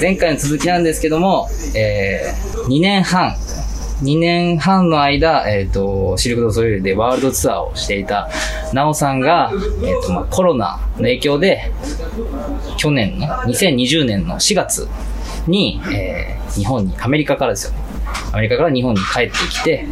[0.00, 3.34] 前回の続きなんですけども、えー、2年半、
[4.02, 8.30] 2年半の間、えっ、と、シルク・ドゥ・ソレイユでワールドツアーをしていた、
[8.72, 11.70] ナオさんが、えっ、と、まあ、コロナの影響で、
[12.80, 14.88] 去年の、2020年の4月
[15.46, 17.78] に、えー日本に、アメリカからですよね。
[18.32, 19.86] アメリカから日本に帰ってきて、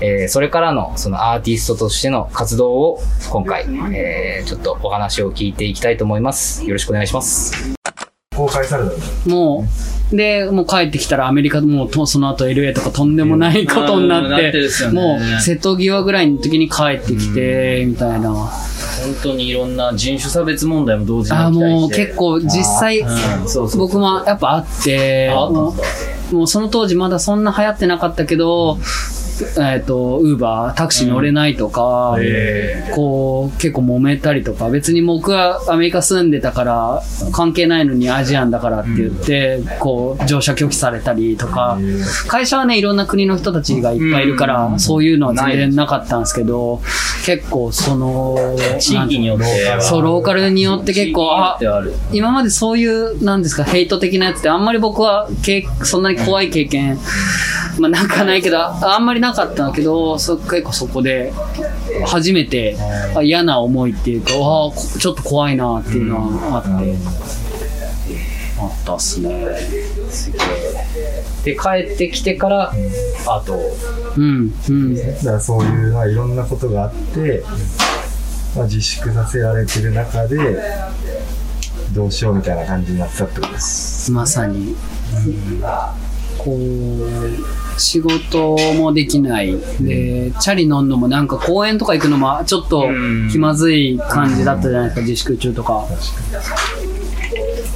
[0.00, 2.98] えーそれからの、そのアーティストとしての活動を、
[3.30, 3.64] 今回、
[3.94, 6.62] えーちょっとお話を聞いていきたいと思います。
[6.64, 7.74] よろしくお願いします。
[8.36, 8.90] 公開された
[9.30, 9.66] も
[10.12, 14.52] う、で、もう帰ってきたらアメリカもうとその後 LA とかとんでもないことになうんなって、
[14.92, 18.50] もう瀬戸際ぐらいの時に帰ってきて、みたいな。
[19.06, 21.90] 本当にいろんな人種差別問題も同時にあもう。
[21.90, 23.04] 結構実際、
[23.76, 25.30] 僕もやっぱあって、
[26.32, 28.78] もうその当時まだそんな流行ってなかったけど、
[29.58, 32.16] えっ、と、ウーバー、タクシー乗れないとか、
[32.94, 41.78] こう、結構揉めたりとか、別に僕はアメリカ住んでたから、関係ないのにアジアンだからって言って、こう、乗車拒否されたりとか、
[42.28, 44.80] 会社はね、いろんな国の人たちがいっぱいいるから、うん。
[44.80, 46.80] そういうのは全然なかったんですけど、
[47.24, 48.36] 結構その、
[48.78, 49.80] 地域によっては。
[49.80, 51.58] そう、ローカルによって結構、あ。
[52.12, 56.98] 今までそういう、なんですか、ヘイト的なやつってあんまり僕はけそんなに怖い経験、
[57.78, 61.32] まあなんかないけど、あんまりなかったんだけど、そ結構そこで、
[62.06, 62.76] 初めて
[63.14, 66.96] あ嫌な思いっていうか、ああ、こちょっと怖いなっていうのはあって、
[68.58, 69.56] あったっすね。
[70.10, 71.26] すげえ。
[71.44, 72.72] で、帰ってきてから、
[73.26, 73.58] あと、
[74.16, 74.96] うん、うん。
[74.96, 77.44] だからそういう、まあ、いろんなことがあって、
[78.56, 80.38] まあ、自粛させられてる中で、
[81.92, 84.10] どうしようみたいな感じになってたってことです。
[84.10, 84.74] まさに。
[86.46, 89.56] こう、仕事もできない。
[89.80, 92.88] で、チャリ乗んのもなんか公園とか行くのもちょっと
[93.32, 95.84] 気まずい感じだったじゃないですか、自粛中とか。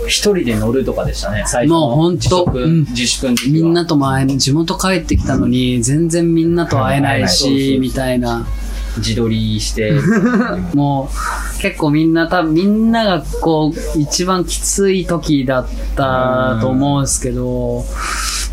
[0.06, 2.46] 一人で乗るとかでしたね、最初のもうほんと。
[2.90, 3.34] 自粛うん。
[3.52, 8.46] みんなとも会えない、地元帰ってきたのに、全然みんなと会えないし、みたいな。
[8.98, 9.92] 自撮りして、
[10.74, 11.08] も
[11.58, 17.84] う、結構みんな、多分みんながこう、一番きつい時だったと思うんですけど、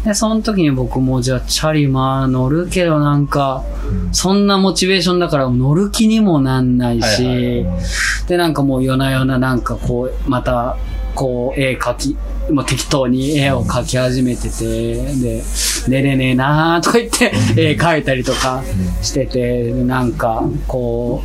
[0.07, 3.65] で、その時に僕もじゃあチャリまあ乗るけどなんか、
[4.13, 10.77] そんなモチベーションだから乗る気にもなんないし、はいで、なんかもう夜な夜ななんかこう、また、
[11.13, 12.15] こう、絵描き、
[12.51, 15.43] もう適当に絵を描き始めてて、で、
[15.89, 18.63] 寝れねえなーとか言って、絵描いたりとか
[19.01, 21.21] してて、なんか、こ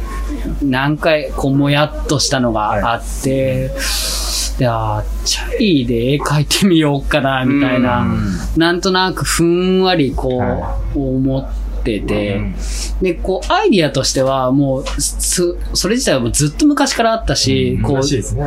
[0.61, 3.71] う、何回、こう、もやっとしたのがあって、
[4.63, 8.07] で、あーチャリで絵描いてみようかな、みたいな、
[8.57, 12.41] なんとなくふんわりこはう、思ってて、
[13.01, 18.45] で、こう、アイディアとしては、もう、す、それ自体はもうずっと昔からあったし、こう、らしいですね。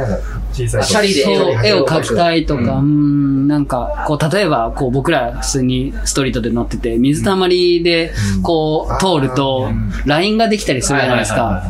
[0.54, 1.14] 小さい頃チャリ
[1.62, 9.70] で絵を描きたいとか、うん、なんか、こう、例えば、こう、僕ら普通にストリートで乗ってて、水たまりで、こう、通ると、
[10.06, 11.64] ラインができたりするじゃないですか。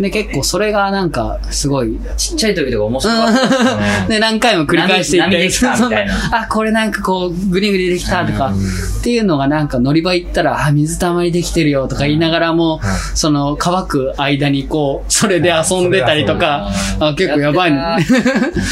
[0.00, 4.06] で、結構それがなんか、すごい、ちっちゃい時とか面白かった。
[4.08, 5.50] で何回も繰り返していって、
[6.32, 8.52] あ、これなんかこう、グリグリできたとか、
[9.00, 12.80] っていうのがなんか乗り場行ったら、あ、水たまりできてるよとか言いながらも、
[13.14, 17.78] その乾く間にこう、それで遊んでたりとか、あ、結構やばいね。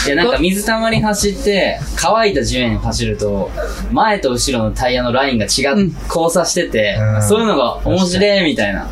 [0.07, 3.51] いや、なんか水たまり走って、乾いた地面に走ると、
[3.91, 6.99] 前と後ろのタイヤのラインが違う、交差してて、
[7.29, 8.89] そういうのが面白いみたいな。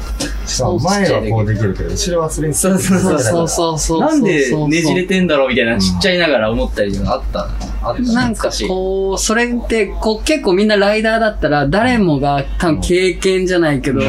[0.47, 3.49] しかも前はこうできるけど、後ろはそれにそうそうそう。
[3.49, 4.01] そうそう。
[4.01, 7.49] なんでねじれてんだろうみたいな、ちっちゃいながら思ったりあった。
[7.83, 8.03] あった？
[8.13, 14.01] なんかこう、それって、こう結構みんなライダーだったら、誰もが多分経験じゃないけど、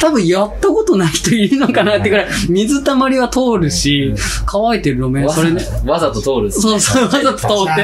[0.00, 4.14] 多分やったことない人いるのかなってぐらい、水たまりは通るし、
[4.46, 7.76] 乾いてる路面、わそれね、わざと通るそうそう、わざと通っ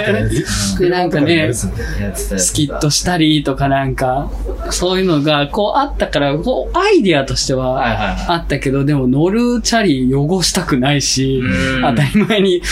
[0.78, 4.30] て、で、なんかね、スキッとしたりとかなんか、
[4.70, 8.26] そういうのがこうあったから、こうアイディアとしてはいははいはい。
[8.28, 12.62] あったけど、でも乗るチャリ汚したくないしうん、当たり前に、っ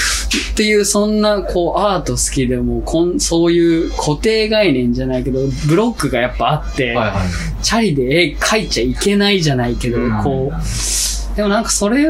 [0.56, 7.64] ていうそんなこうアート好きでもこん、そういう固定概念じゃないけど、ブロックがやっぱあって、はいはい。
[7.64, 12.08] チャリで絵描いちゃいけないじゃないけど、うんこう、でもなんかそれ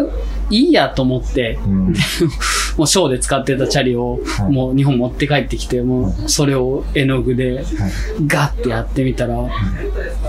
[0.51, 1.95] いいやと思って、うん。
[2.77, 7.65] もうショーで使ってたチャリをはいもう日本持って帰ってきて、もうそれを絵の具で
[8.27, 9.37] ガッてやってみたら、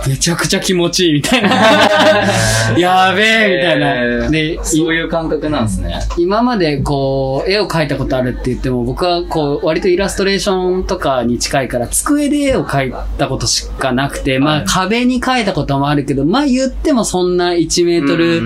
[0.08, 1.50] めちゃくちゃ気持ちいいみたいな。
[2.78, 4.30] やべえみたいな。
[4.30, 6.00] で、いそういう感覚なんですね。
[6.18, 18.42] 今までこう、絵を描いたことあるって言っても、僕はこう、割とイラストレーションとかに近いから、机で絵を描いたことしかなくて、まあ壁に描いたこともあるけど、まあ言ってもそんな1メートル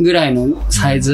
[0.00, 1.13] ぐらいのサイズ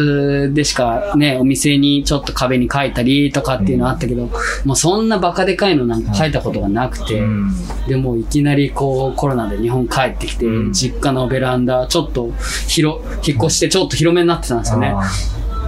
[0.52, 4.30] でしかね、お店にちょっと壁に描いたりとかっていうのあったけど、
[4.64, 7.50] もうそんなバカでかいのなんか描いたことがなくて、うん。
[7.88, 10.72] でもういきなりこうコロナで日本帰ってきて、うん。
[10.72, 12.30] 実家のベランダ、ちょっと
[12.68, 14.94] 広、引っ越してちょっと広めになってたんですよね。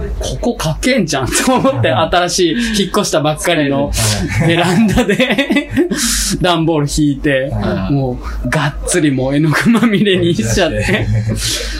[0.09, 3.91] あここかけんじゃんと思って、新しい、引っ越したばっかりの
[4.45, 5.69] ベランダで、
[6.41, 11.07] 段ボール引いて、はいもう、がっつりもう絵の具まみれにしちゃって、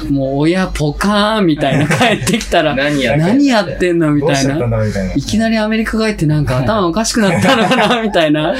[0.09, 5.13] もう親ポカーンみたいな帰ってきたら、何やってんの何やってんのみたいな。
[5.15, 8.53] いきなりアメリカ帰ってなんか頭おかしくなったのかな みたいな。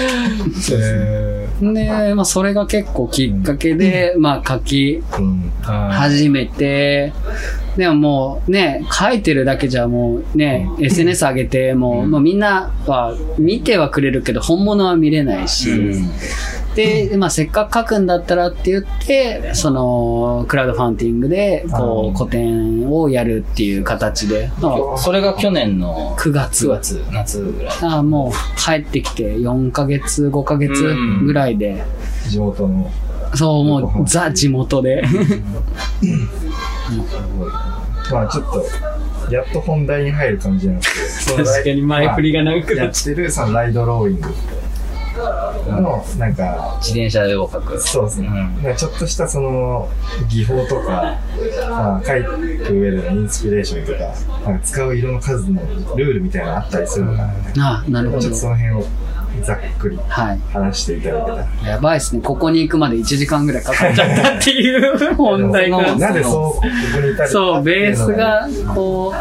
[0.71, 5.51] えで、まあそれが結構きっかけで、まあ書きーうん。
[5.92, 7.13] 始めて、
[7.78, 15.70] でももうね、書いてるだけじゃもうね、SNS 上げても、もうみんなは見てはくれるけど、本物は見れないし、
[16.75, 26.68] で、まあせっかく書くんだったらって言って、その、クラウドファンディングで、こう、個展をやるっていう形で、まあそれが去年の9月。
[26.68, 27.75] 9月、夏ぐらい。
[27.81, 31.84] あもう帰ってきて4ヶ月、5ヶ月ぐらいで、
[32.28, 32.92] 地元の。
[33.36, 35.04] そう、もうザ地元で。
[38.12, 41.45] まあちょっと、やっと本題に入る感じなんですけど。
[41.50, 44.30] 確かに前振りが長くなやっちってるそのライドローイング
[45.81, 47.80] の、なんか、自転車で絵を描く。
[47.80, 48.27] そうですね。
[48.27, 49.89] うんちょっとしたその
[50.30, 51.18] 技法とか、
[51.69, 55.62] まあ、描く上でのインスピレーションとか、なんか使う色の数の
[55.95, 57.83] ルールみたいなのあったりするのかな。
[57.86, 58.39] あ、なるほどちょっと。
[58.39, 58.86] その辺を
[59.41, 60.39] ざっくりはい。
[60.51, 61.71] 話していただけたら。
[61.71, 62.21] やばいですね。
[62.21, 65.95] ここに行くまで1時間ぐらいかかっちゃったっていう 本題が。
[65.95, 69.13] なんでそう、ここに至るかそう、ベースが、こ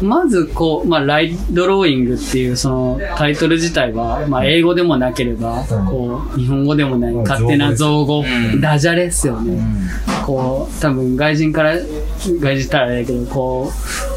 [0.00, 9.62] う、まずこう、まあ、ライドローイングっていうそのタイトル自体は、まあ、英語でもなければ、うんこう、日本語でもない、うん勝手な造語うん、ダジャレっすよね。
[10.26, 11.76] こう、多分外人から、
[12.40, 14.11] 外人ったらあれだけど、こう、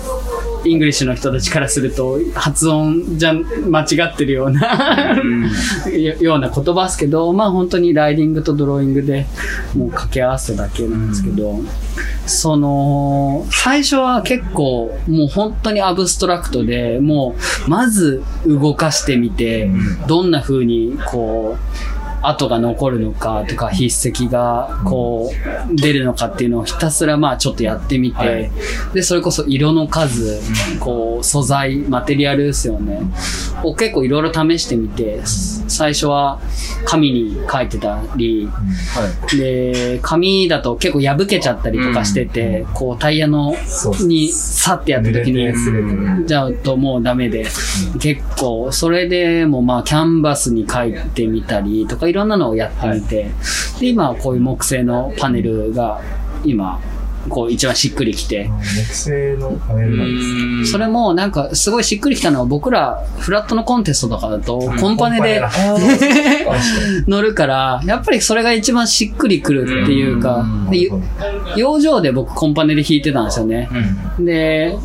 [0.65, 5.15] English の人たちからすると、発音じゃ間違ってるような、
[5.91, 9.27] よような言葉ですけど、まあ本当に riding と drawing で
[9.75, 11.59] もう掛け合わせただけなんですけど、
[12.25, 17.35] その、最初は結構もう本当に abstract で、も
[17.67, 19.69] うまず動かしてみて、
[20.07, 21.94] どんな風にこう、
[22.27, 25.31] 跡が残るのかとか筆跡がこ
[25.72, 28.51] う出るのかっていうのをひたすらまあちょっとやってみて、はい。
[28.94, 30.39] でそれこそ色の数、
[30.80, 33.01] こう素材マテリアルですよね。
[33.63, 36.39] を結構いろいろ試してみて最初は
[36.86, 43.56] 紙に書いてたりはで紙だと結構破けちゃったりとかしてて、こうタイヤの
[44.01, 47.45] にさってやった時にじゃあともうダメで、
[48.00, 53.29] 結構、それでもまあキャンバスに書いてみたりとかいろんなのをやってみて、
[53.79, 56.01] で、今はこういう木製のパネルが
[56.44, 56.81] 今、
[57.29, 60.15] こう一番しっくりきて、木製のパネルなん
[60.62, 60.69] です。
[60.69, 60.71] い。
[60.71, 66.51] それもなんかすごいしっくりきたのは僕らフラットのコンテストとかだとコンパネでコンパネだ
[67.07, 73.69] 乗るから、やっぱりそれが一番しっくりくるっていうかう養生で僕コンパネで弾いてたんですよね。
[74.17, 74.25] うん。
[74.25, 74.77] で、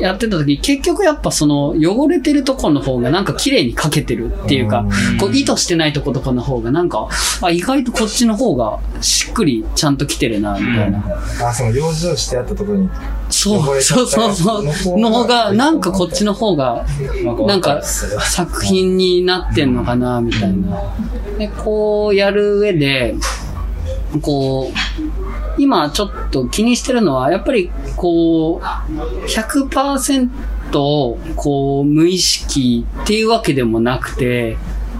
[0.00, 7.08] やってた時、結局やっぱその汚れてるところの方がなんか綺麗に描けてるっていうかう、んこう意図してないとことかの方がなんか、
[7.42, 11.04] あ、意外とこっちの方がしっくりちゃんと来てるな、みたいな。
[11.42, 12.88] あ、その養生してあったところに、
[13.30, 14.98] そう、そうそうそう。
[14.98, 16.84] の方がの方が、なんかこっちの方が、
[17.46, 20.82] なんか作品になってんのかな、みたいな。
[21.38, 23.14] で、こうやる上で、
[24.22, 28.64] こう、今ちょっと気にしてるのは、やっぱりこう、
[29.26, 30.30] 100%
[31.36, 34.56] こう、無意識っていうわけでもなくて、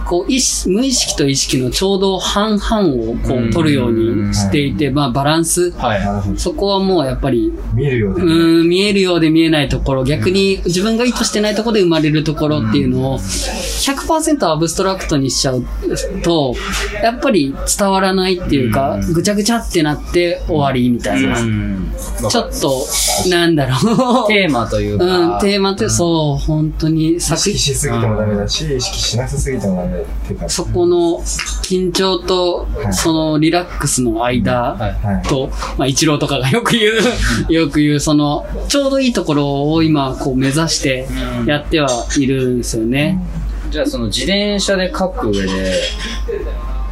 [0.08, 5.70] こう意識無意識と意識のちょうど半々をこう取るようにしていて、まあバランス。
[5.72, 6.00] はい。
[6.00, 6.38] なるほど。
[6.38, 15.62] そこはもうやっぱり見るようで、うーん、見えるようで見えないところ、逆に自分が意図してないところで生まれるところっていうのを、100%アブストラクトにしちゃう
[16.22, 16.54] と、
[17.02, 21.38] やっぱり伝わらないっていうか、ぐちゃぐちゃってなって終わりみたいな。
[21.38, 21.92] うん。
[22.30, 22.86] ちょっと、
[23.28, 24.28] なんだろう。
[24.28, 25.04] テーマというか。
[25.04, 31.18] うん、テーマって、そう、本当に意作識しすぎてもダメだし、意識しなさすぎてもダメていうか、そこの
[31.62, 34.76] 緊張とはいそのリラックスの間。
[35.28, 36.90] と、まあ、一郎とかがよく言
[37.48, 41.06] う、 よく言う、その、ちょうどいいところを今、こう目指して
[41.46, 41.88] やっては
[42.18, 43.20] いるんですよね。
[43.70, 45.80] じゃあその自転車で書く上で、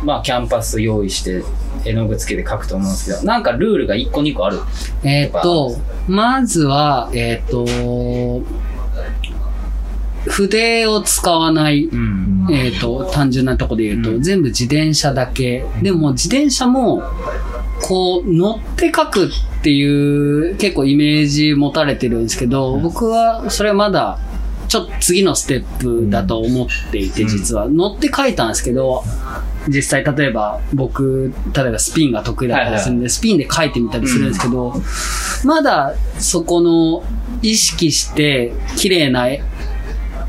[0.05, 1.43] まあキャンパス用意して、
[1.85, 4.59] 絵の具つけて書くと思うんですけど、なんかルールが1個2個ある。
[5.05, 5.77] えーっと、
[6.09, 8.43] まずは、えーっと、
[10.29, 12.47] 筆を使わない、ん。
[12.51, 15.65] えーっと、単純なとこで言うと、うん全部自転車だけ。
[15.83, 17.03] でも自転車も、
[17.83, 19.29] こう、乗って書くっ
[19.63, 24.19] ていう結構イメージ持たれてるんですけど、僕はそれはまだ、
[24.69, 27.69] ちょっと次のステップだと思っていて、うん実は。
[27.69, 29.05] 乗って書いたんですけど、
[29.69, 34.75] 実際例えば僕、例えばスピンが得意だったりするんで、スピンで書いてみたりするんですけど、
[35.45, 37.05] まだそこの
[37.43, 39.29] 意識して綺麗な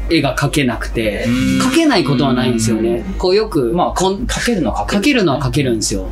[0.10, 1.34] 絵絵が描けなくて、うん
[1.68, 3.04] 描けないことはないんですよね。
[3.18, 5.00] こうよく、まあ、こん書けるのは書ける。
[5.00, 6.08] 描けるのは描けるんですよ。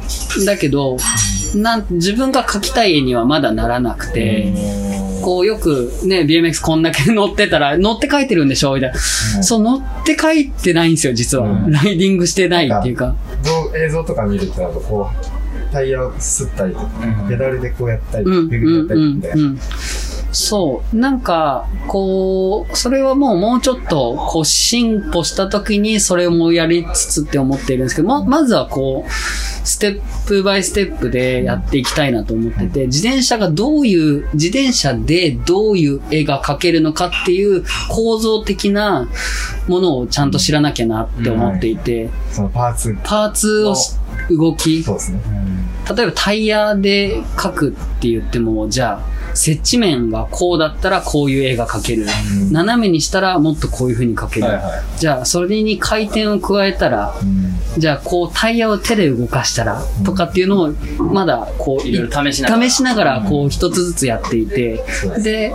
[0.45, 0.97] だけど、
[1.55, 4.53] なん自分が描きたい絵にはまだならなくて、
[5.21, 8.75] こうよくね、BMX こんだけ乗ってたら、乗って描いてるんでしょ？
[8.75, 8.99] みたいな。
[9.43, 11.45] そう、乗って描いてないんですよ、実は。
[11.45, 13.15] うんライディングしてないっていうか。
[13.43, 14.53] どう映像とか見ると、
[14.87, 16.89] こう、タイヤを吸ったりとか、
[17.21, 19.37] うんペダルでこうやったり、うん、ペグやったりみたいな。
[20.35, 20.45] うん。
[20.45, 20.95] そう。
[20.95, 29.11] なんか、こう、それはもうもうちょっと、こう、進歩した時にそれもやりつつって思っているんですけど、ま、まずはこう、
[29.67, 39.07] ステップバイステップでやっていきたいなと思ってて、自転車がどういう、自転車でどういう絵が描けるのかっていう構造的な
[39.67, 43.95] ものをちゃんと知らなきゃなって思っていて、そのパーツ、パーツをし
[44.29, 45.19] 動き、そうですね。
[45.95, 52.03] 例えばタイヤで描くって言っても、じゃあ、接地面がこうだったらこういう絵が描ける。
[52.03, 54.47] うん斜めにしたらもっとこういう風に描ける。
[54.47, 54.99] はいはい。
[54.99, 64.81] じゃあ、それに回転を加えたら、うんじゃあ、こう、タイヤを手で動かしたら、とかっていうのを、まだ、こう、いろいろ試しながら試しながら、こう、一つずつやっていて、
[65.21, 65.53] で、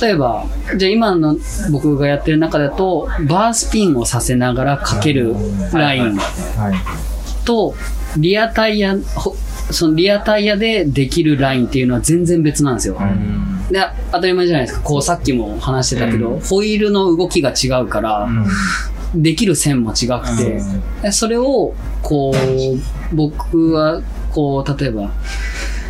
[0.00, 0.44] 例えば、
[0.76, 1.36] じゃあ今の
[1.70, 5.34] 僕がやってる中だと、バースピンをさせながら描ける
[5.72, 7.44] ラインはい。
[7.44, 7.74] と、
[8.16, 9.34] リアタイヤ、ほ
[9.70, 12.96] そのリアタイヤでできるラインっていうのは全然別なんですよ。
[13.00, 13.80] うんで、
[14.12, 14.84] 当たり前じゃないですか。
[14.84, 18.28] こう、さっきも話してたけど、うんホイールの動きが違うから、
[19.14, 20.62] できる線も違くて、
[21.02, 25.10] でそれを、こう、僕は、こう、例えば、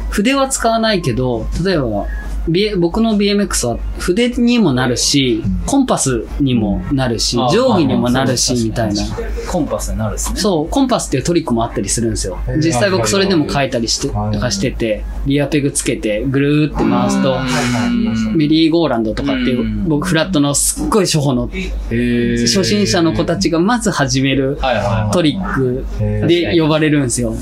[0.09, 2.07] 筆は使わないけど、例えば、
[2.49, 9.03] B- 僕の BMX は筆にもなるし、コンパスにもなるし、あ定規にもなるし、あみたいな。
[9.51, 10.39] コンパスになるですね。
[10.41, 12.39] そう、コンパスっていうトリックもあったりするんですよ。
[12.59, 18.37] 実際僕それでも書いたりして、はいとかしてて、リアペグつけて、ぐるーって回すと、うん。
[18.37, 19.89] メリーゴーランドとかっていうう、ん。
[19.89, 25.13] 僕フラットのすっごい初歩の、初心者の子たちがまず始めるはいはい。
[25.13, 25.85] トリック
[26.27, 27.35] で呼ばれるんですよ。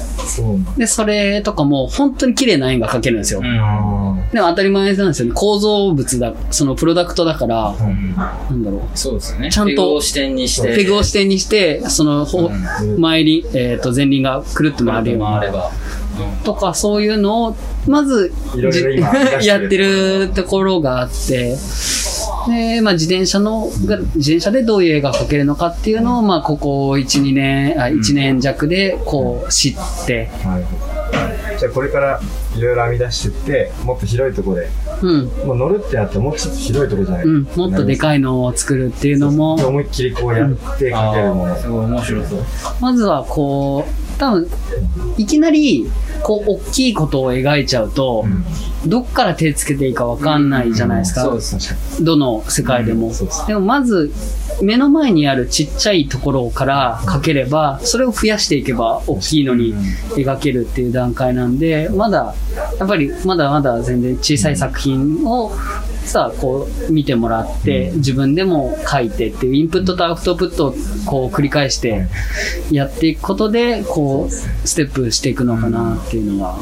[0.76, 3.42] で、それとかも本当に綺麗な円が描けるんですよ。
[3.42, 3.48] で
[4.40, 5.34] も当たり前なんですよね。
[5.34, 8.98] 構造物だ、そのプロダクトだから、ーうんなんだろう。
[8.98, 9.50] そうですね。
[9.50, 10.76] ちゃんとペグを視点にして。
[10.76, 15.70] ペグを視点にして、その、ほうん前輪、えっ、と、前輪がくるっと回るように回れば。
[16.44, 18.32] とかそういうのを、まず、
[19.42, 21.56] やってるところがあって、
[22.46, 32.20] で、まあ自転車の、が自転車でどういう絵が描けるのかっていうのを、まあここ1、2年、あ、1年弱でこう知って、はいじゃあこれから
[32.54, 34.68] いろいろ編み出してって、もっと広いところで、
[35.00, 37.24] うん、もう乗るってなってもうちょっと広いところじゃない。
[37.24, 39.56] うん、もっとでいかいのを作るっていうのも。
[39.56, 41.56] で、思いっきりこうやってかけるもの。
[41.56, 42.40] すごい面白そう。
[42.80, 44.46] まずはこう、多分、
[45.16, 45.90] いきなり、
[46.22, 48.26] こう、大きいことを描いちゃうと、
[48.86, 51.22] どっから手つけていいかわかんないじゃないですか。
[51.22, 53.10] そうです確かどの世界でも。
[53.14, 53.46] そうです。
[53.46, 54.12] でもまず、
[54.62, 59.74] 目の前にあるちっちゃいところから描ければ、それを増やしていけば大きいのに
[60.16, 62.34] 描けるっていう段階なんで、まだ、
[62.78, 65.52] やっぱりまだまだ全然小さい作品を
[66.06, 70.74] さ、こう見てもらって、自分でも書いてっていうインプットとアウトプットを
[71.06, 72.06] こう繰り返して
[72.70, 76.58] やっていくことで、こう、ステップしていくのかなっていうのは、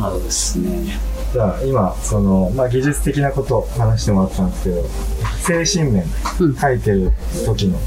[0.00, 0.98] あるですね。
[1.32, 4.84] じゃあ今、その、まあ技術的なことを話してもらったんですけど、
[5.44, 6.04] 精神面、
[6.40, 7.12] うん書いてる
[7.44, 7.78] 時の、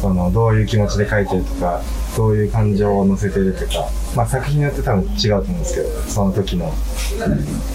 [0.00, 1.82] その、どういう気持ちで書いてるとか、
[2.16, 6.72] どういう感情を乗せてるとか、まあ作品によって多分違うと思うんですけど、その時の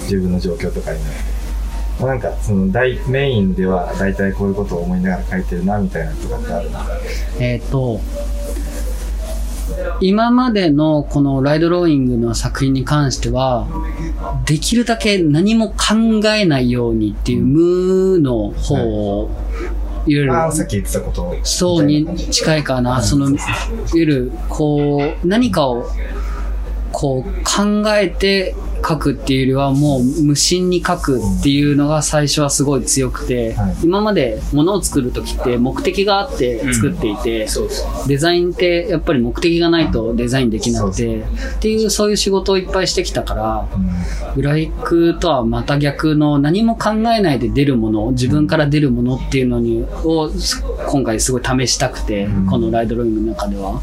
[0.01, 1.11] 自分の状況とかにね。
[1.99, 6.85] まあなんか、その大、メインでは大体こういうことを思いながら書いてるな、みたいなとかってあるな。
[7.39, 8.01] えっ、と、
[10.01, 13.67] 今までのこのライドローイングの作品に関しては、
[14.45, 19.29] できるだけ何も考えないようにっていう無の方
[20.07, 21.35] ゆるああ、さっき言ってたこと。
[21.43, 23.39] そうに近いかな、その、いわ
[23.93, 25.87] ゆる、こう、何かを、
[26.95, 28.55] こう、考えて
[28.87, 33.75] 書くっていうよりは、もう無心に書くっていうのが最初はすごい強くて、はい。
[33.83, 37.47] 今まで物を作るときって目的があって作っていて。
[38.07, 41.23] デザインってやっぱり目的がないとデザインできなくて、っ
[41.59, 44.35] ていう、そういう仕事をいっぱいしてきたから、うん。
[44.35, 50.29] グラフィックとはまた逆の何も考えないで出るもの、自分から出るものっていうのに、を
[50.87, 52.45] 今回すごい試したくて、うん。
[52.45, 53.81] このライドローイングの中では。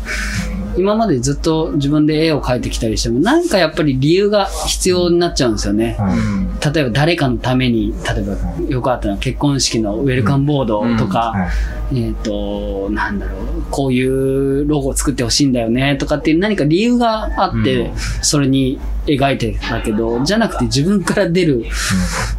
[0.76, 5.96] 今までずっと自分で絵を描いてきたりしても、なんかやっぱり理由が必要になっちゃうんですよね。
[5.98, 8.36] はい例えば誰かのために、例えば
[8.68, 11.48] よくあったのは結婚式のウェルカムボードとか、は
[11.90, 11.98] い。
[11.98, 17.90] えっ、と、なんだろう、こういうロゴを作ってほしいんだよねとかっていう何か理由があって、
[18.22, 21.64] それに描いてたけど、じゃなくて自分から出る、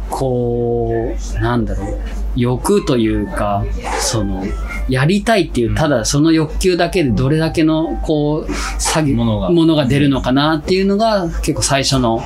[0.08, 1.98] こう、なんだろう、
[2.34, 3.64] 欲というか、
[4.00, 4.42] その、
[4.88, 9.50] やりたいっていう、ただその欲求だけでどれだけの、こう、詐欺、ものが。
[9.50, 12.22] ものが出るのかなっていうのが結構最初の、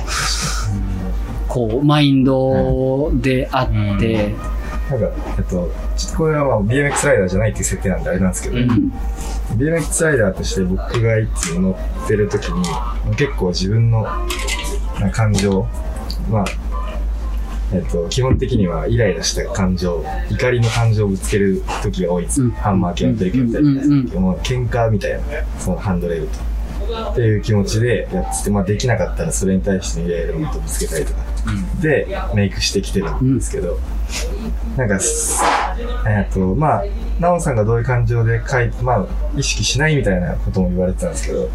[1.47, 4.35] こう、マインドであって、
[4.89, 8.91] なんか、えっと、ちょっとこれはまあ BMX ライダーじゃないっていう設定なんであれなんですけど、うん。
[9.55, 12.65] BMX ライダーとして僕がいつも乗ってる時に、
[13.15, 14.07] 結構自分の
[14.99, 15.67] な感情、
[16.29, 16.45] まあ、
[17.71, 22.47] えっと、基本的にはイライラした感情、怒りの感情をぶつける時が多いんですよ。
[22.47, 23.69] うんハンマー系の取り組みたいな。
[23.69, 25.19] うんうんうんもう喧嘩みたいな、
[25.59, 26.49] そのハンドレールと。
[27.11, 31.19] っていう気持ちでやってて、まあできなかったらそれに対してイライラをぶつけたりとか。
[31.81, 33.77] で、メイクしてきてるんですけど、
[34.75, 35.41] なんかす、
[36.07, 36.83] えっと、まあ、
[37.19, 39.05] なおさんがどういう感情で書いて、まあ、
[39.37, 41.49] 意識しないみたいなことも言われてたんですけど、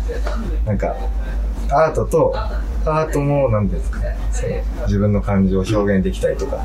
[0.64, 0.94] なんか、
[1.70, 2.34] アートと、
[2.86, 6.58] アートも、なんですかね、その自分の感情を表現できたりとか、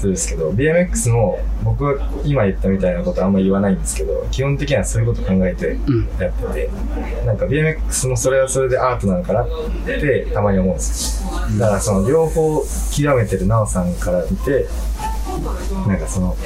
[0.00, 1.94] するんですけど、BMX も僕は
[2.24, 6.70] 今言ったみたいなことあんま言わないんですけど、基本的にはそういうこと考えてうんやってて、
[7.26, 9.46] なんか BMX もそれはそれでアートなのかなっ
[9.84, 11.30] てたまに思うんですよ。
[11.58, 14.66] だからその両方極めてるなおさんから見て、
[15.86, 16.36] なんかその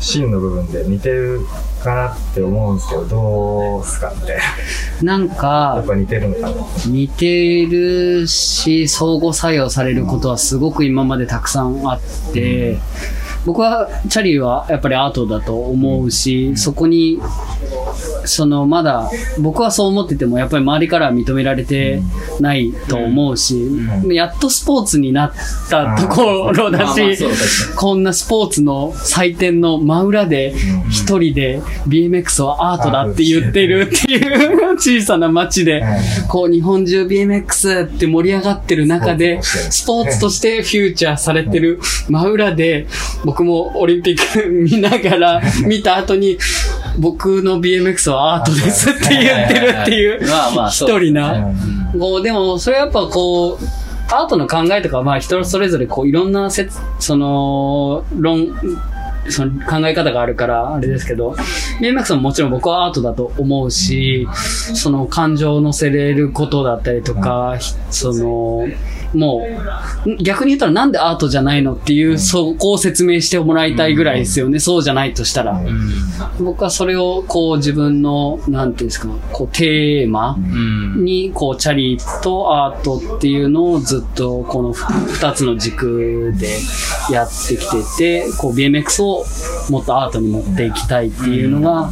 [0.00, 1.40] 芯の部分で似てる
[1.84, 4.36] かなって思うんですけど、どうすかみたい
[5.02, 5.18] な。
[5.18, 6.54] なんやかっ、ぱ似てるのかな。
[6.86, 12.78] 似てるし、相互作用されることはすごく今までたくさんあって、
[13.44, 17.20] 僕は、チャリーはやっぱりアートだと思うし、そこに、
[18.24, 22.00] そのまだ、僕はそう思ってても、やっぱり周りからは認められて
[22.40, 24.12] ないと思うし、ん。
[24.12, 25.32] やっとスポーツになっ
[25.68, 27.18] たところだし
[27.76, 35.84] こんなスポーツの祭典の真裏でうん、一人で BMX はアートだって言ってるっていう小さな街で、
[36.28, 42.86] こう日本中 BMX って盛り上がってる中で、ススポーツとしてフューチャーされてる真裏で、
[43.24, 46.38] 僕もオリンピック見ながら 見た後に、
[46.98, 50.98] 僕の BMX はアートですって言ってるっていうまあまあ、一。
[50.98, 51.52] 人な。
[51.98, 53.64] こう、でも、それやっぱこう、
[54.10, 58.48] アートの考えとか、まあ人それぞれこういろんな説、その、論、
[59.28, 61.34] その考え方があるから、あれですけど、
[61.80, 64.28] ベイマックスももちろん僕はアートだと思うし、
[64.74, 67.56] その感情を乗せれることだったりとか、
[67.90, 68.68] その、
[69.14, 69.46] も
[70.06, 74.58] う、逆に言ったらなんでアートじゃないのっていう、そこを説明してもらいたいぐらいですよね。
[74.58, 75.60] そうじゃないとしたら。
[76.38, 81.04] 僕はそれをこう自分の、なんていうんですか、こうテーマ、うん。
[81.04, 86.58] に、こう、チャリとアートっていうのをずっと、このふ二つの軸で
[87.10, 89.24] やってきてて、こう、BMX を
[89.70, 91.90] もっとアートに持っていきたいっていうのが、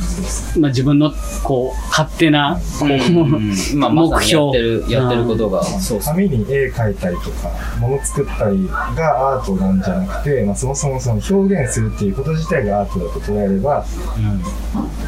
[0.58, 2.88] まあ自分の、こう、勝手な、こう、
[3.90, 6.14] 目標ってる、やってることが、そうそう。
[6.14, 13.84] 紙に絵描いたりとか、物作ったりがアートなんじゃなくて、まあ、そもそもその表現するっていうこと自体がアートだと捉えれば、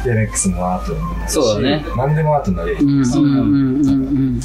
[0.03, 2.83] BMX もアートになるし、そうだね何でもアートになれる。
[2.83, 4.41] うんうんうんうんうん。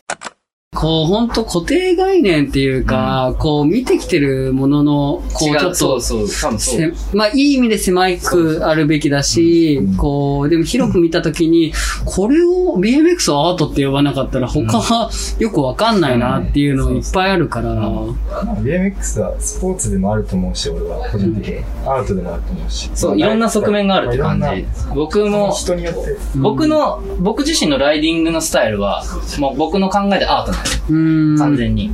[0.81, 6.79] こう、本当固定概念っていうか、こう、見てきてるものの、こう、ちょっと、そうそう、多分そう。
[6.79, 11.75] せまあ、いい意味で狭くあるべきだし、うんこう、でも広く見たときに、
[12.07, 21.59] これを BMX をアートって呼ばなかったら他はよくわかんないなっていうのいっぱいあるから、まあ BMX はスポーツでもあると思うし、俺は個人的に。
[21.85, 22.90] アートでもあると思うし。
[22.95, 24.66] そう、いろんな側面があるって感じ。
[24.95, 26.16] 僕も、人によって。
[26.37, 29.05] 僕の、僕自身のライディングのスタイルは、
[29.38, 30.69] もう僕の考えでアートなんです。
[31.38, 31.92] 完全に。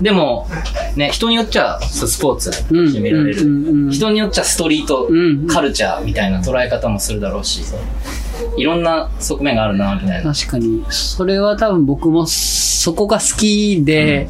[0.00, 0.48] でも、
[0.96, 2.86] ね、人によっちゃスポーツうん。
[2.86, 3.90] 決められる。
[3.90, 5.46] 人によっちゃストリートうん。
[5.46, 7.62] カルチャーみたいな捉え方もするだろうし。
[8.56, 10.34] いろんな側面があるな、みたいな。
[10.34, 10.84] 確かに。
[10.88, 14.28] それは多分僕もそこが好きで、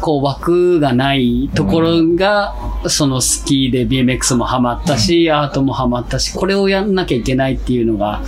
[0.00, 2.54] こう枠がないところが、
[2.86, 8.22] その好きで BMX もハマったし、アートもハマったし、これをやんなきゃいけないっていうのが、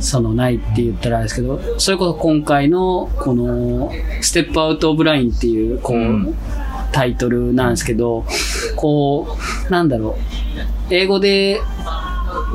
[0.00, 6.34] そのないって言ったらあれですけど、それこそ今回のこのステップアウトオブラインっていう、こう、うん
[6.92, 8.24] タイトルなんですけど、
[8.76, 9.36] こ
[9.68, 10.16] う、なんだろ
[10.90, 10.94] う。
[10.94, 11.60] 英語で、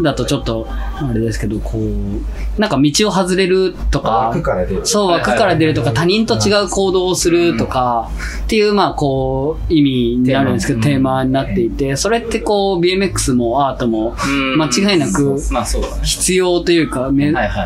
[0.02, 4.86] だとちょっと、あれですけど、こう、なんか道を外れるとか枠、から出る。
[4.86, 8.10] そう、枠から出るとか、他人と違う行動をするとか、
[8.44, 11.24] っていう、まあ、こう、意味になるんですけど、テーマ。
[11.24, 14.58] になっていて、それってこう、BMX もアートも、うん。
[14.58, 15.84] 間違いなくまあそう。
[16.04, 17.12] 必要というか、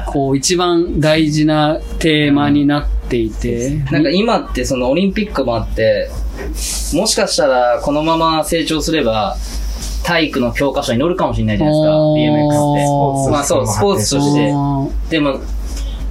[0.07, 6.09] こう、一番大事なテーマになっていて、なんか今ってそのオリンピックもあって、
[6.93, 9.37] もしかしたらこのまま成長すれば、
[10.03, 13.31] 体育の教科書に載るかもしれないじゃないですか、BMX って。
[13.31, 14.51] まあそう、スポーツとして。
[14.53, 15.39] あでも、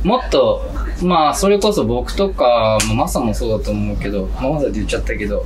[0.05, 0.63] もっと、
[1.03, 5.45] まあ、それこそ僕とか、まあ、マサもそうだと思うけど、まあ、マサって言っちゃったけど、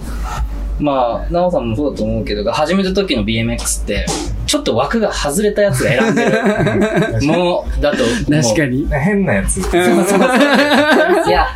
[0.79, 4.07] まあ、ナオさんもそうだと思うけど、が始めた時の BMX って、
[4.51, 6.33] ちょっと枠が外れたやつが選んでる
[7.33, 8.85] もう、だと確かに。
[8.91, 9.59] 変なやつ。
[9.59, 9.63] い
[11.31, 11.47] や、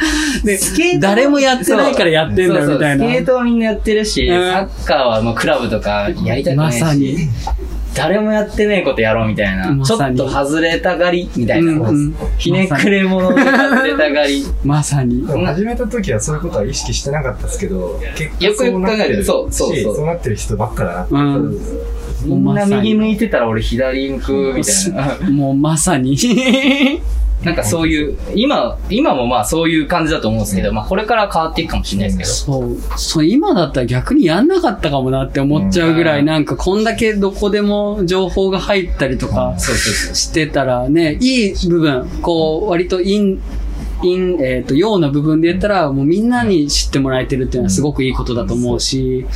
[0.44, 7.16] でスケート誰もやってないからやってんだよみたいなスケートはみんなやってるし、うんサッカーはもうクラブとかやりたくないし、まさに。
[7.96, 9.64] 誰もやってねえことやろうみたいな。
[9.64, 11.90] ちょまさにっと外れたがりみたいな。
[12.38, 14.46] ひねくれ者で外れたがり。
[14.62, 15.26] まさに。
[15.26, 21.40] 始めた時はそういうことは意識してなかったですけど、結果よくよくそうなってる考えるそうそうそうしそうなってる人ばっかだな。
[22.24, 25.30] みんな右向いてたら俺左向くみたいな。
[25.30, 26.16] もうまさに。
[27.44, 32.78] なんかそういう、今、今もまあそういう感じだと思うんですけど、まあこれから変わっていくかもしれないですそう。
[32.96, 39.54] そう、今だったら逆にやんなかったかもなって思っちゃうぐらい、うんなんかこんだけどこでも情報が入ったりとか。
[39.58, 43.36] してたらね、いい部分、こう、割と陰、
[44.04, 49.26] 陰、えっ、と、陽な部分で言ったら、もうみんなに知ってもらえてるっていうのはすごくいいことだと思うし、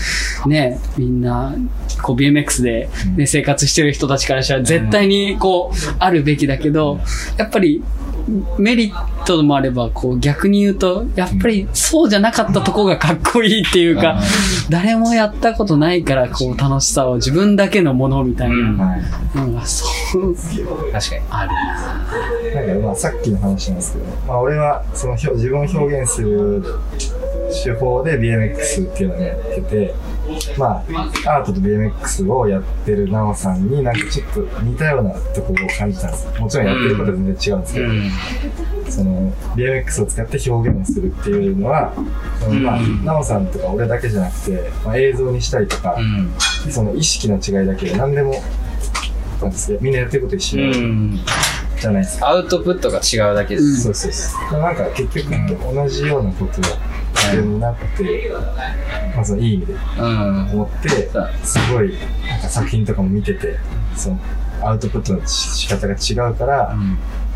[0.47, 1.55] ね、みんな、
[2.03, 7.01] こう BMX で、ね、生活してる人たちからしたら絶対にこう、あるべきだけど、
[7.37, 7.83] やっぱり、
[8.59, 14.19] メリットもあれば、こう逆に言うと、やっぱりそうじゃなかったとこがかっこいいっていうか、
[14.71, 19.03] 誰もやったことないから、こう楽しさを自分だけのものみたいうんなはい。
[19.37, 19.87] のが、そ
[20.19, 20.35] う、
[20.93, 21.23] 確かに。
[21.31, 21.51] ある
[22.55, 22.63] な。
[22.67, 26.63] なんかまあさっきの話なんですけど、まあ俺はその表自分を表現する
[27.65, 29.95] 手法で BMX っていうのをやってて、
[30.59, 30.85] ま
[31.27, 36.41] あアートと BMX をやってるナオさんになんかちょっと似たようなところを感じたんです。
[36.41, 38.11] もちろんやってることは全然違うんですけど、うん。
[38.91, 41.93] その BMX を使って表現をするっていうのは、
[42.41, 46.33] そのまあうんナオさんとか俺だけじゃなくて、まあ、映像にしたりとかう、ん。
[46.71, 48.35] その意識の違いだけで何でも
[49.41, 51.21] なんですみんなやってること一緒うん。
[51.81, 52.29] じゃないですか。
[52.29, 53.83] アウトプットが違うだけでうんす。
[53.83, 54.61] そうそうそう。
[54.61, 56.65] なんか結局同じようなことを
[57.59, 58.31] なって、
[59.15, 60.51] まあそのいい意味でうん。
[60.53, 60.89] 思って、
[61.43, 61.95] すごい
[62.27, 63.59] なんか作品とかも見てて、
[63.97, 64.19] その
[64.63, 66.75] アウトプットの仕方が違うから、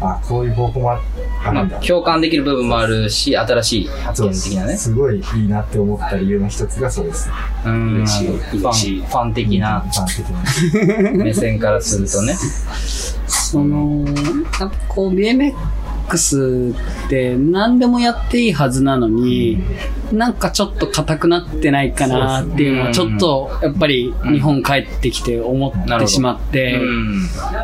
[0.01, 1.01] あ、こういう方法もあ
[1.45, 1.87] あるんだまあ、。
[1.87, 4.77] 共感できる部分もあるし、新しい発見的なね。
[4.77, 7.31] すごいいいなって思った理由の一つがそうです。
[7.65, 7.95] うん。
[7.97, 11.13] 嬉しいファン、ファン的なファン的な。
[11.25, 12.35] 目線からするとね。
[13.27, 15.55] その、なんかこう BMX
[16.07, 19.63] って何でもやっていいはずなのに、
[20.13, 26.81] なんかちょっと硬くなってないかなっていうのはちょっとやっぱり日本帰ってきて思ってしまって、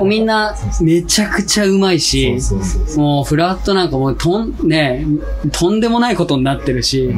[0.03, 2.39] みんなめちゃくちゃうまいし。
[2.97, 5.07] もうフラットなんかもうとん、ね、
[5.53, 7.15] とんでもないことになってるし、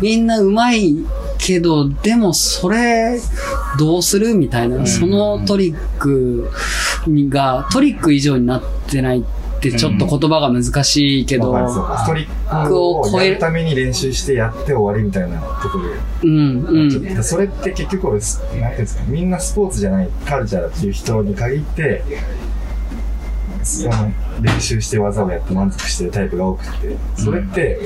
[0.00, 0.96] みんなうまい
[1.38, 3.18] けど、でもそれ、
[3.78, 6.50] どうするみたいな、そのトリック
[7.06, 15.94] にが、トリック以上になってないってちょっと言葉が難しいけど、うストリックをやるために練習してやって終わりみたいなところで。
[16.24, 17.24] うん、うん。
[17.24, 22.02] それって結局俺、すなんていうんですか、みんなスポーツじゃないカルチャーだっていう人に限って、
[23.62, 23.92] その
[24.42, 27.80] 練習して技をやって満足してるタイプが多くて、それって、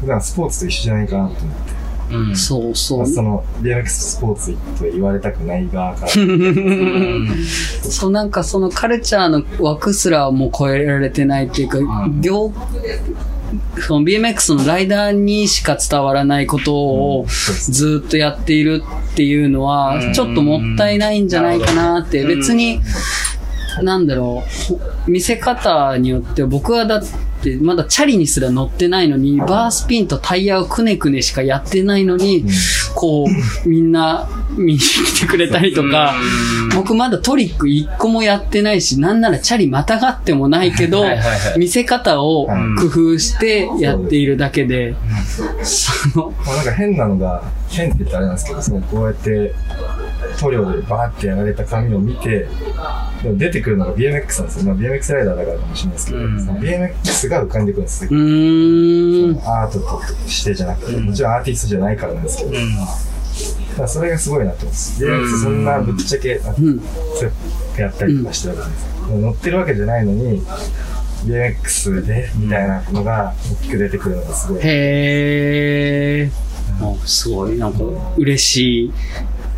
[0.00, 1.83] 普段スポーツと一緒じゃないかなと思って、
[2.14, 2.36] うん。
[2.36, 3.06] そうそう。
[3.06, 7.44] その BMX スポーツと言われたくない側から、 うん。
[7.82, 12.52] そうなんかそのカルチャーの枠すらも超えられてないっていうか、ん業
[13.86, 17.26] その BMX のライダーにしか伝わらないことを
[17.68, 22.80] ずっとやっているっていうのはうんちょっともったいないんじゃないかなってうん別に
[23.82, 27.02] なんだろうほ見せ方によって僕はだっ
[27.52, 32.44] って、まだチャリにすら乗ってないのに、バースピンとタイヤをくねくねしかやってないのに、
[32.94, 33.26] こ
[33.64, 36.14] う、みんな見に来てくれたりとか、
[36.74, 41.04] 僕まだトリック一個もやってないし、なんならチャリまたがってもないけど
[41.56, 44.94] 見せ方を工夫してやっているだけで、
[45.62, 49.54] その、まあ、なんか変なのが、変って言ったらあれなんですけど、そのこうやって
[50.38, 52.48] 塗料でバーってやられた紙を見て、
[53.22, 54.64] でも出てくるのが BMX なんですよ。
[54.64, 58.10] まあ、BMX ライダーだからかもしれないですけど、うん BMX が浮かんでくるんですよ。
[58.10, 62.50] アートとしてじゃなくて、もちろんアーティストじゃないからなんですけど、
[63.78, 65.04] だそれがすごいなって思います。
[65.04, 66.80] BMX そんなぶっちゃけ、あうん。
[67.78, 68.86] やったりとかしてるわけです。
[69.10, 70.42] 乗ってるわけじゃないのに、
[71.26, 74.60] BMX でみたいなのが大きく出てくるのがすごい。
[74.62, 76.44] へー。
[76.80, 77.78] あすごい、なんか、
[78.16, 78.92] 嬉しい。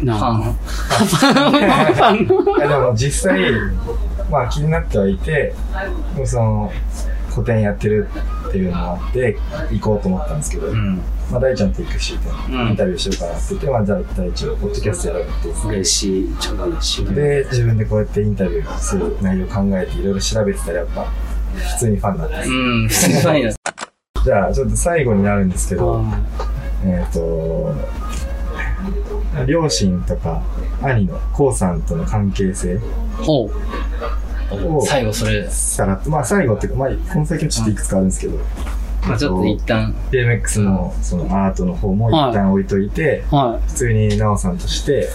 [0.02, 2.26] なんか、ファン。
[2.58, 3.40] でも実際、
[4.30, 5.54] まあ気になってはいて、
[6.14, 6.72] でもその、
[7.34, 8.08] 個展やってる
[8.48, 9.36] っていうのもあって、
[9.70, 10.96] 行こうと思ったんですけど、うん。
[11.30, 15.68] まあ大ちゃんと行くし、うんインタビューしようかなって言って、まあじゃあ大ちゃん、ポッドキャストやろうって。
[15.68, 16.36] 嬉しい。
[16.40, 17.14] 超嬉しい。
[17.14, 21.06] で、自分でこうやってインタビューする内容を考えていろいろ調べてたらやっぱ、
[21.56, 23.56] 普通にファンになってますうん、普通にファンになる
[24.24, 26.20] じゃあちょっと最後になるんですけど、あ
[26.84, 27.74] えっ、と、
[29.44, 30.42] 両親とか
[30.82, 32.78] 兄のコウさんとの関係性
[33.22, 34.86] ほう。
[34.86, 38.38] 最後それ、さらっと、まあ最後っていうか、まあこの先もちょっといくつかあるんですけど、
[39.06, 45.08] まあちょっと一旦、BMX のそのアートの方も一旦置いといて、は普通にナオさんとして、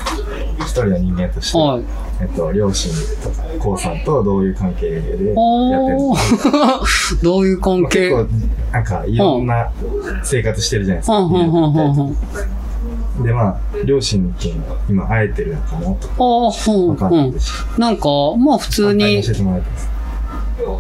[0.60, 1.62] 一人の人間として、い。
[1.62, 1.84] はい。
[2.22, 2.92] えっと、両親
[3.24, 6.16] とか、コウさんとどういう関係でやってるの。
[7.24, 8.12] どういう関係？
[8.12, 8.32] まあ結
[8.72, 9.72] 構、なんか、いろんな
[10.24, 12.61] 生活してるじゃないですか。
[13.24, 14.48] で、まあ、両親と
[14.90, 17.40] 今会えてるのかもとか、ああ、う、うんかんないで。
[17.40, 17.54] すし。
[17.78, 18.08] なんか、
[18.38, 19.90] まあ普通に教え、てもらいたいです。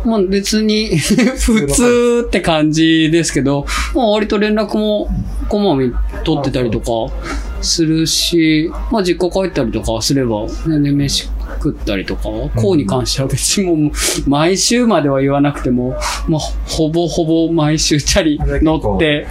[0.06, 5.10] まあ別に、 普通って感じですけど、まあ割と連絡も
[5.50, 7.14] こまめに取ってたりとか
[7.62, 11.30] するし、まあ実家帰ったりとかすれば、全然飯
[11.62, 13.92] 食ったりとか、こうに関しては別にもう、
[14.28, 15.96] 毎週までは言わなくても、
[16.28, 19.28] まあほぼほぼ毎週チャリ乗って、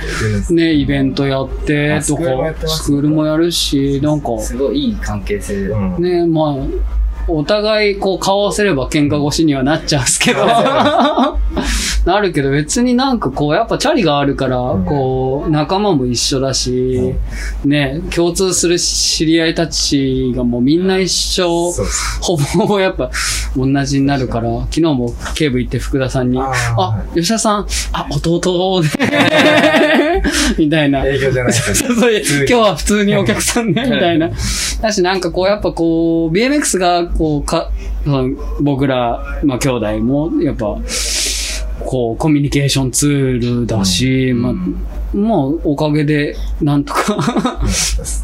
[0.51, 5.69] ね、イベントやってとクールもやってま、すかスクールもやるし、なんか、すごいいい関係性。
[5.99, 6.90] ね、まあ、
[7.29, 10.45] お互いこう顔合わせれば喧嘩越しにはなっちゃうんですけど、
[12.04, 14.84] なるけど別になんかこうやっぱチャリがあるから、ん。
[14.84, 17.14] こう仲間も一緒だし、
[17.64, 21.72] ね、共通する知り合いたちがもうみんな一緒。
[22.20, 23.10] ほぼほぼやっぱ
[23.56, 28.88] 同じになるから、昨日も警部行って福田さんに、あ吉田さん、あ、弟で、
[30.58, 31.04] みたいな。
[31.04, 34.30] 営業じゃないですそうそう今日は普通にお客さんね、みたいな。
[34.80, 37.70] だし、なんかこう、やっぱこう、BMX が、こう、か、
[38.60, 40.76] 僕ら、まあ、兄弟も、やっぱ、
[41.90, 44.53] こう、コミュニケーションツールだし、まあ、
[45.12, 47.61] まあ、おかげで、なんとか、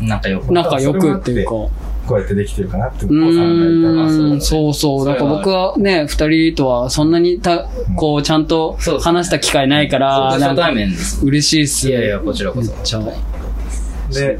[0.00, 0.52] 仲良く。
[0.52, 1.50] 仲良くっていうか。
[1.50, 1.70] こ
[2.10, 5.04] うやってできてるかなって、おう子さんがいたら、ーん、そうそう。
[5.04, 10.70] だから僕はね、二人とはそんなにた、こう、ちゃんと話した機会ないから、初なんか。
[11.24, 11.88] 嬉しいっす。
[11.88, 12.72] いやいや、こちらこそ。
[14.14, 14.38] で、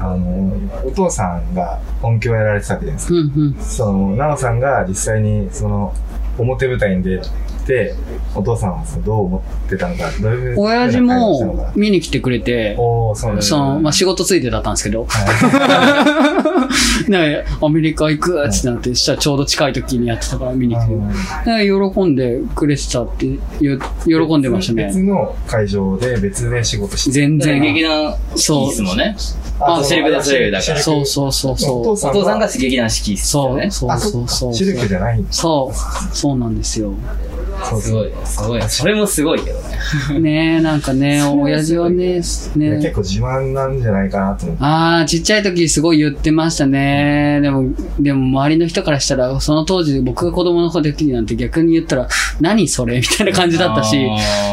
[0.00, 3.14] あの、お父さんが音響やられてたわけじゃないですか。
[3.14, 3.54] うんうん。
[3.60, 5.92] その、なおさんが実際に、その、
[6.38, 7.28] 表舞台に出て、
[8.34, 16.68] お父さんはどう思ってたのか、どういう親父もか見に来てくれて、おー、そうなんですその、まあ、仕事ついてだったんですけど、は
[17.08, 20.92] ね、アメリカ行くってなって、したらちょうど近い時にやってたから見に来て、
[21.50, 23.26] ね、喜んでくれてたって
[24.06, 24.86] 喜んでましたね。
[24.86, 27.90] 別の会場で別で仕事して全で劇然。
[27.90, 28.42] 団好きで
[28.74, 29.16] すもんね。
[29.60, 30.80] あシルク・ド・ソレイユだから。
[30.80, 31.84] そうそうそうおそう。
[31.84, 33.70] 父さんお父さんが劇団四季ですよね。
[33.70, 34.54] そうそうあそうそう。
[34.54, 36.92] シルクじゃないんですそう、そうなんですよ。
[37.68, 38.62] そうすごい、すごい。
[38.62, 39.78] それもすごいけどね。
[40.20, 42.92] ねえ、なんかね、親父はね、結ね。
[42.94, 44.64] 構自慢なんじゃないかなと思って。
[44.64, 47.40] ああ、ちっちゃい時すごい言ってましたね。
[47.42, 47.64] でも、
[47.98, 52.08] でも周りの人からしたら、その当時僕が子供の時なんて逆に言ったら、
[52.40, 53.96] 何それみたいな感じだったし、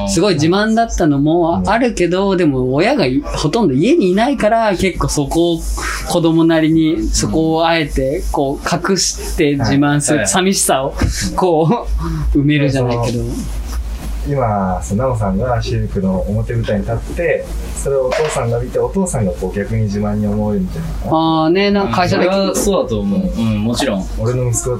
[0.09, 5.59] すごい自慢だったのもあるけど、でも親がいほとんど家にいないから、結構そこを
[6.07, 10.93] 子供なりに、そこをあえて、こう、隠して自慢するはい寂しさを、
[11.35, 11.87] こ
[12.33, 13.23] う、埋めるじゃないけど。
[14.27, 21.17] 今、そのナオさんがシルクの表舞台に立って、それをお父さんが見て、お父さんがこう逆に自慢に思えるんじゃないかな。
[21.17, 23.19] ああね、なんか会社でそれはそうだと思う。
[23.21, 24.05] うん、もちろん。
[24.19, 24.77] 俺の息子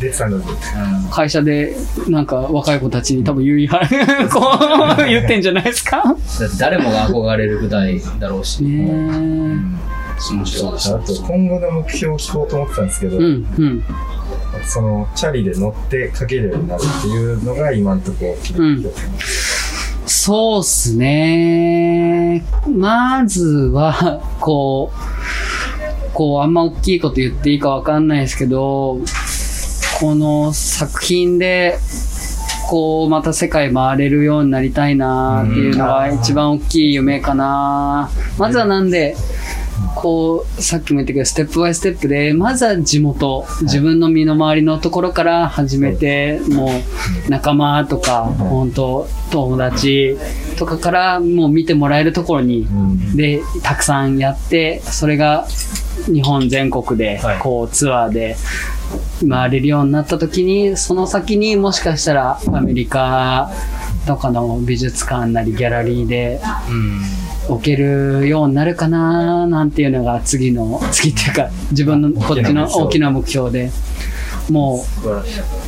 [0.00, 0.62] 出てたんだぞって。
[1.10, 1.76] 会社で、
[2.08, 3.80] なんか若い子たちに多分言いは、
[4.32, 5.96] こう、言ってんじゃないですか？
[6.04, 8.62] だって誰もが憧れる舞台だろうし。
[8.62, 9.78] ねうん
[10.18, 10.40] そ
[10.72, 13.18] うそうあと、今後の目標を聞こうと思ってたんですけど、え。
[13.18, 13.84] うん、うん。
[14.66, 18.84] その、チャリで乗ってかけるようになるっていうのが今のところ、うん
[20.08, 22.44] そうっすね。
[22.68, 28.98] まずは、こう、こう、あんま大きいこと言っていいかわかんないですけど、
[30.00, 31.78] この作品で、
[32.68, 38.10] こう、また世界回れるようになりたいなっていうのが一番大きい夢かな。
[38.38, 39.16] まずはなんで、
[39.94, 46.70] こう、さっきも言ったけど、ステップバイステップで、まずは地元、自分の身の回りのところから始めて、も
[47.26, 50.16] う、仲間とか、本当友達
[50.58, 53.16] とかから、もう見てもらえるところに、うん。
[53.16, 55.46] で、たくさんやって、それが
[56.06, 58.36] 日本全国ではい、こう、ツアーで
[59.28, 63.50] 回れるようになった時に、その先にもしかしたらアメリカ
[64.06, 67.25] とかの美術館なりギャラリーでうん。
[67.48, 73.70] 描けるようになるかななんていうのが次の、次っていうか、自分のこっちの大きな目標で、
[74.50, 75.08] もう、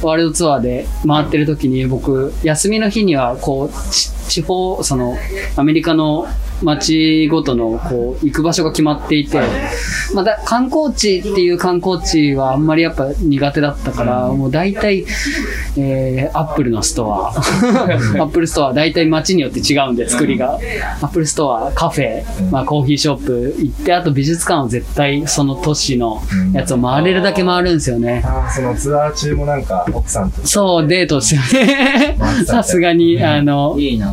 [0.06, 3.90] ワールドツアーで回ってる時に僕、休みの日には、こう、
[4.28, 5.16] 地方、その、
[5.56, 6.26] アメリカの
[6.62, 9.40] 街ごとの、こう、行く場所が決まっていて、
[10.14, 15.04] まあだ、観光地っていう観光地はあんまりやっぱ苦手だったから、もう大体、
[15.76, 20.58] えー、アップルのストア、アップルストア大体街によって違うんで、作りが。
[21.00, 28.22] アップルストア、カフェ、まあコーヒーショップ行って、あと美術館を絶対その都市のやつを回れるだけ回るんですよね。
[28.24, 32.18] ああ、そのツアー中もなんか奥さんとそう、デートですよね。
[32.46, 34.12] さすがに、あの、いいな。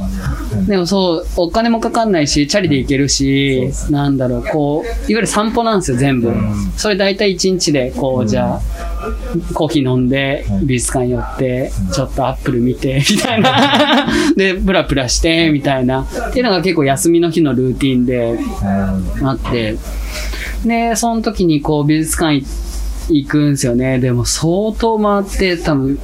[0.67, 6.31] でもそう、お金もかかんないし、チャリで行けるし、なんだろう、こう、いわゆる散歩なんですよ、全部。
[6.77, 8.61] それ大体1日で、こう、じゃあ、
[9.53, 14.07] コーヒー飲んで、美術館寄って、ちょっとアップル見て、みたいな。
[14.35, 16.01] で、プラプラして、みたいな。
[16.01, 19.77] っていうのが結構休みの日のルーティンでうんあって。
[20.65, 22.45] で、その時にこう、美術館行
[23.27, 23.99] くんですよね。
[23.99, 25.99] でも相当回って、多分、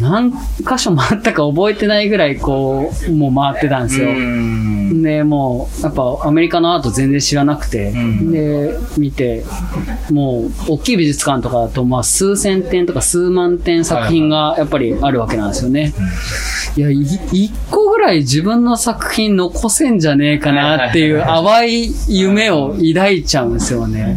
[0.00, 4.10] 何箇所回ったか覚えてないぐらい、こう、もう回ってたんですよ。
[4.12, 5.02] ん。
[5.02, 9.44] で、もう、やっぱアメリカのアート全然知らなくて、んで、見て、
[10.10, 15.92] もう、大きい美術館とかだと、まあ、数千点とか数万点作品がやっぱりあるわけなんですよね。
[16.76, 17.02] いや、い
[17.32, 24.16] 一個ぐらい自分の作品残せんじゃねえかなっていう淡い夢を抱いちゃうんですよね。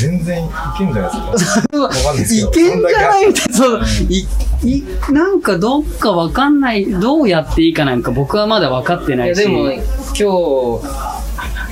[0.00, 1.78] 全然いけんじゃないですか。
[1.78, 2.50] わかんないですけど。
[2.50, 3.54] いけんじゃないみたいな。
[3.54, 4.26] そう、い、
[4.64, 9.38] い、なんかどっかわかんない、どうやっていいかなんか僕はまだ分かってないし。
[9.38, 9.80] いやでも、今
[10.12, 10.24] 日、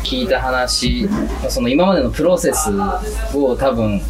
[0.04, 1.08] 聞いた話、
[1.48, 2.70] その今までのプロセス
[3.34, 4.00] を多分、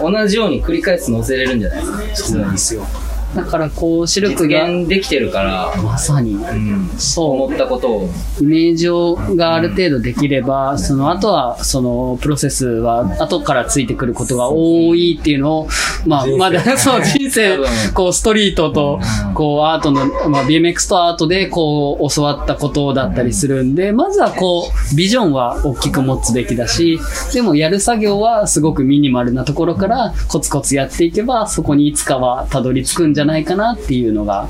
[0.00, 2.28] 同じように繰り返す載せれるんじゃないですか。
[2.30, 2.86] そうなんですよ。
[3.34, 7.42] だからこう、シルク実が、現できてるから、まさに、うん、そう。
[7.42, 8.10] 思ったことを、
[8.40, 15.68] イメージをがある程度できれば、その後は、そのプロセスは後からついてくることが多いっていうのを、
[16.06, 17.58] まあ、まだ、 そう、人生
[17.92, 19.34] こう、ストリートとう、ん。
[19.34, 26.98] こう、アートの、まあ、BMX とアートで、こう、教わったことだったりするんで、まずはこう、ビジョンは大きく持つべきだし、
[27.32, 34.48] でもやる作業はすごくミニマルなところから、コツコツやっていけば、そこにいつかはたどり着くんじゃないかなっていうのが、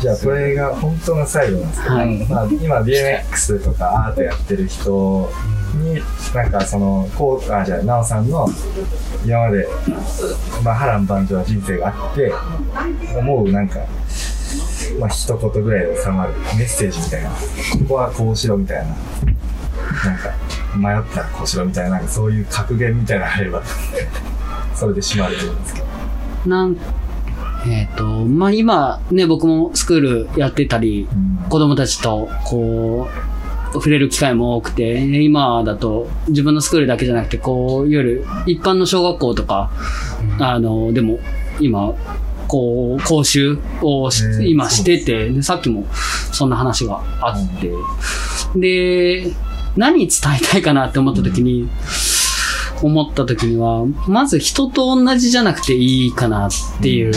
[0.00, 2.26] じゃあこれが本当の最後なんですけど、はい。
[2.26, 5.30] まあ、今 BMX とかアートやってる人
[5.76, 6.00] に
[6.34, 8.48] なんかそのこうあじゃあ奈緒さんの
[9.24, 9.66] 今まで、
[10.62, 12.32] まあ、波乱万丈な人生があって
[13.16, 13.80] 思うなんか、
[14.98, 17.30] まあ一言ぐらいで収まるメッセージみたいな。
[17.30, 17.36] こ
[17.88, 18.94] こはこうしろみたいな。
[20.04, 20.34] なんか
[20.76, 21.90] 迷ったらこうしろみたいな。
[21.90, 23.62] なんかそういう格言みたいなのがあれば
[24.74, 25.86] それで締まると思うんですけど。
[26.46, 26.76] なん、
[27.66, 30.00] えっ、と、まあ、今ね、僕もスクー
[30.34, 31.08] ルやってたり、
[31.48, 33.34] 子供たちと、こう、
[33.74, 39.70] 触れる機会も多くて、今だと自分のスクールだけじゃなくて、こう、いわゆる一般の小学校とか、
[40.38, 41.18] あの、でも、
[41.60, 41.94] 今、
[42.46, 44.10] こう、講習を
[44.42, 45.86] 今してて、で、さっきも
[46.32, 47.70] そんな話があって、
[48.54, 49.32] で、
[49.76, 50.08] 何伝
[50.40, 51.68] えたいかなって思った時に、
[52.82, 56.50] 思った時には、まず人と同じじゃなくていいかなっ
[56.82, 57.12] ていう。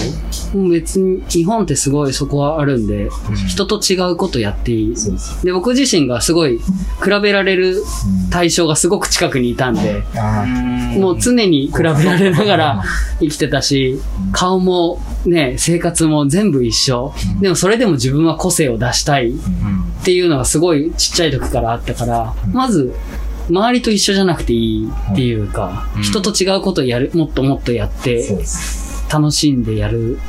[0.54, 3.10] もう別に日本ってすごいそこはあるんで、
[3.48, 4.96] 人と違うことやっていい。
[5.44, 6.64] で僕自身がすごい比
[7.22, 7.84] べられる
[8.32, 10.04] 対象がすごく近くにいたんで、
[10.98, 12.84] もう常に比べられながら
[13.20, 14.00] 生きてたし、
[14.32, 17.14] 顔もね、生活も全部一緒。
[17.42, 22.94] でもそれでも自分は個性を出したいっていうのがすごいちっちゃい時からあったから、まず、
[23.50, 28.28] 周りと一緒じゃなくていいっていうか、うん人と違うことをやる、もっともっとやって、
[29.12, 30.20] 楽しんでやる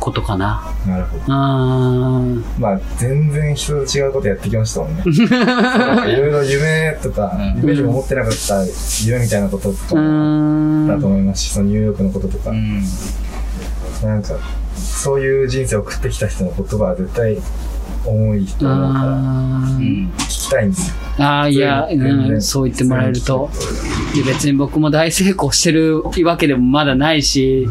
[0.00, 0.62] ことかな。
[0.86, 1.24] なるほど。
[1.28, 5.02] まあ、全然人と違うことやってきましたもんね。
[5.30, 8.64] なんかいろいろ夢とか、うん夢にも思ってなかった
[9.04, 11.06] 夢みたいなこととうかもだと。
[11.06, 12.82] 思いますし、そのニューヨークのこととか、うん。
[14.02, 14.34] なんか、
[14.74, 17.36] そういう人生を送ってきた人の言葉は絶対
[18.04, 18.90] 重い人うだから。
[19.78, 20.94] 聞きたいんですよ。
[21.18, 23.50] ああ、いや、うん、そう言ってもらえると。
[24.14, 27.68] で別に僕も大成功してるわけでもまだないし、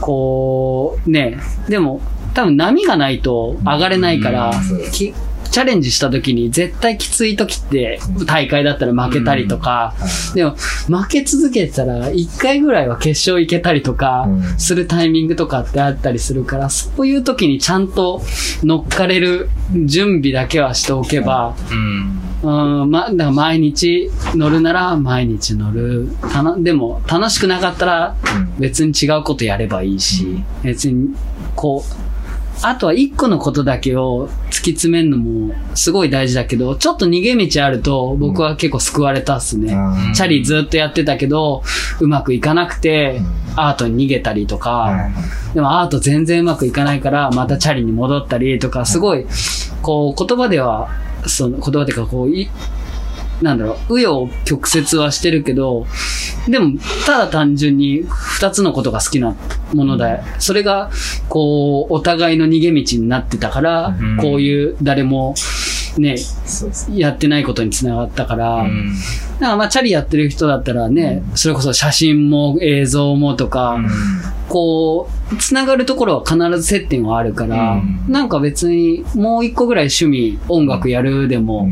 [0.00, 2.00] こう、ね、でも、
[2.34, 5.12] 多分波がないと上がれないからうん、き
[5.50, 9.94] チャレンジした時に絶対きつい時って大会だったら負けたりとか、
[10.34, 10.52] でも
[10.88, 14.58] 負け続けてたら1回ぐらいは決勝行けたりとかうん。
[14.58, 18.22] するタイミングとかってあったりするから、そういう時にちゃんと
[18.62, 19.48] 乗っかれる
[19.84, 22.20] 準備だけはしておけば、うん。
[22.42, 26.08] うん、ま、だから毎日乗るなら毎日乗る。
[26.32, 28.58] たな、でも楽しくなかったらうん。
[28.58, 31.14] 別に違うことやればいいし、別に、
[31.54, 32.09] こう、
[32.62, 39.74] あとは一個のことだけを突き詰めるのもすごい大事だけど、ちょっと逃げ道あると僕は結構救われたっすね。
[39.74, 41.62] あーチャリずっとやってたけど、
[42.00, 43.20] うまくいかなくて、
[43.56, 49.26] アートに逃げたりとか、はいでもアート全然うまくいかないから、またチャリに戻ったりとか、すごい、
[49.82, 50.90] こう、言葉では、
[51.26, 52.48] その、言葉でか、こう、い、
[53.42, 55.86] なんだろう、紆余曲折はしてるけど、
[56.48, 59.34] でも、ただ単純に二つのことが好きな
[59.72, 60.90] もので、それが、
[61.28, 65.34] こう、お互いの逃げ道になってたからうん、こういう誰も、
[65.98, 66.16] ね、
[66.94, 68.94] やってないことにつながったから、うん。
[69.40, 73.78] だからまあ、チャリやってる人だったらね、それこそ写真も映像もとか、
[74.48, 81.68] こう、つながるところは必ず接点はあるから、うんなんか別にもう一個ぐらい趣味、音楽やるでも、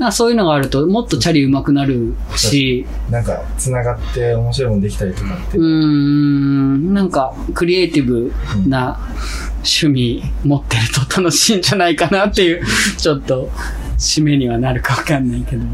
[0.00, 5.58] うんそういうのがあるともっとチャリ上手くなるし、なんか、繋がって面白いものできたりとかって。
[5.58, 8.32] うーん、なんかクリエイティブ
[8.66, 8.98] な
[9.58, 12.64] 趣味持ってると楽しいんじゃないかなっていう、
[12.96, 13.50] ちょっと
[13.98, 15.64] 締めにはなるかわかんないけど。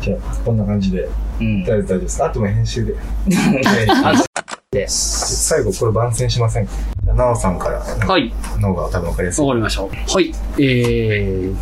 [0.00, 1.08] じゃあ、こんな感じで。
[1.40, 1.64] うん。
[1.64, 2.24] 大丈夫大丈夫です。
[2.24, 2.94] あとも編集で。
[4.72, 6.72] で、最後、これ番宣しませんか？
[7.14, 7.78] なおさんから。
[7.80, 8.32] はい。
[8.58, 9.44] の方が多分わかりやすい。
[9.44, 9.82] わかりました。
[9.82, 9.88] は
[10.20, 10.32] い。
[10.58, 11.56] えー、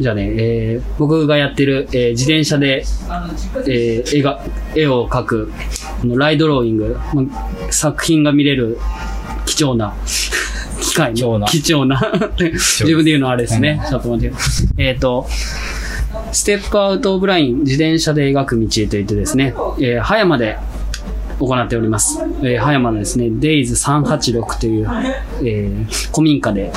[0.00, 2.84] じゃあね、えー、僕がやってる、えー自転車で、
[3.66, 4.44] えー絵が、
[4.74, 5.52] 絵を描く、
[6.04, 7.24] ライドローイング、ま
[7.72, 8.78] 作品が見れる
[9.46, 9.94] 貴重な
[10.82, 11.98] 機会貴重な貴重な
[12.38, 13.82] 自分で言うのはあれですね。
[13.88, 14.36] ちょっと待って。
[14.76, 15.26] えっ、と、
[16.32, 20.58] ステップアウトオブライン自転車で描く道といってですね、えー葉山で
[21.38, 22.20] 行っております。
[22.42, 24.88] えー葉山のですね、デイズ386という、
[25.42, 26.72] えー古民家で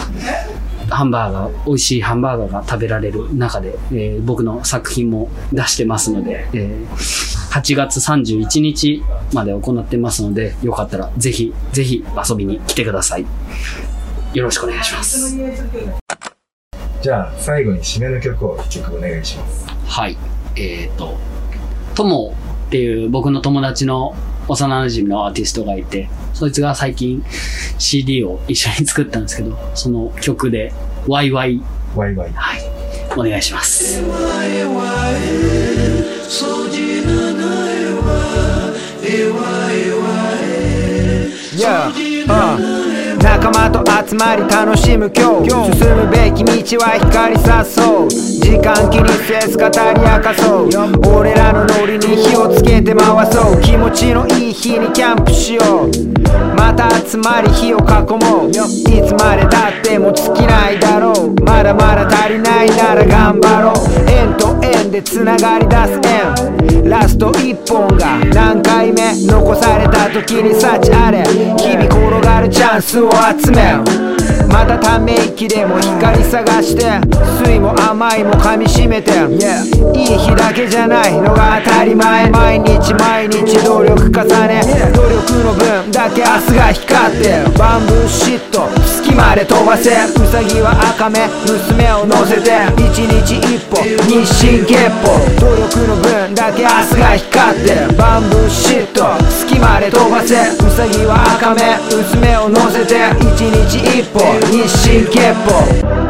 [0.89, 9.03] ハンバーガー、美味しいハンバーガーが食べられる中で、えー僕の作品も出してますので、えー8月31日
[9.33, 13.25] まで行ってますので、よかったらぜひ、ぜひ遊びに来てください。
[14.33, 15.37] よろしくお願いします。
[17.01, 19.65] じゃあ、最後に締めの曲を一曲お願いします。
[19.85, 20.17] はい。
[20.55, 21.17] えっ、と、
[21.93, 22.33] とも
[22.67, 24.15] っていう僕の友達の
[24.47, 27.23] 幼馴染のアーティストがいて、そいつが最近
[27.77, 30.73] CD を一緒に作ったんですけど、その曲で、
[31.07, 31.61] ワイワイ、
[31.95, 32.31] ワイワイ。
[32.33, 32.61] はい、
[33.17, 34.01] お願いします。
[41.61, 41.91] Yeah,
[42.27, 42.81] uh
[43.21, 45.49] 仲間と集まり楽しむ今日。
[45.77, 50.69] 進むべき道は光さそう時間気にせず語り明かそう。
[51.15, 53.61] 俺らのノリに火をつけて回そう。
[53.61, 55.89] 気持ちのいい日にキャンプしよう。
[56.55, 57.81] また集まり火を囲
[58.25, 58.49] もう。
[58.49, 61.33] いつまでたっても尽きないだろう。
[61.43, 63.75] まだまだ足りないなら頑張ろう。
[64.09, 69.13] 円と円で繋がり出す円ラスト一本が何回目？
[69.27, 71.23] 残された時に幸あれ。
[71.23, 73.75] 日々転がるチャンスを集め
[74.51, 76.83] またため息でも光探して
[77.43, 79.63] 酸いも甘いも噛みしめて、Yeah
[79.95, 82.29] いい日だけじゃないのが当たり前。
[82.29, 84.61] 毎日毎日努力重ね
[84.93, 89.93] 努力の分だけ明日が光ってバンブーシット月まで飛ばせウ
[90.27, 93.77] サギは赤目娘を乗せて一日一歩
[94.07, 101.61] 日進月歩努力の分だけ明日が光ってバンブーシット月まで飛ばせウサギは赤目
[101.95, 104.19] 娘を乗せて一日一歩
[104.49, 106.00] 日進月歩